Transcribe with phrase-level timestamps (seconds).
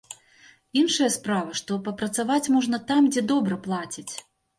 [0.79, 4.09] Іншая справа, што папрацаваць можна там, дзе добра плацяць.